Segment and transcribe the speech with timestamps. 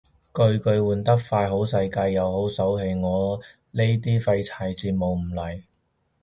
[0.33, 5.61] 巨巨換得快好世界又好手氣，我呢啲廢柴羨慕唔嚟